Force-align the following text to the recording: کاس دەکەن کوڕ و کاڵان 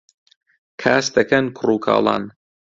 کاس 0.81 1.05
دەکەن 1.17 1.45
کوڕ 1.55 1.69
و 1.73 1.83
کاڵان 1.85 2.23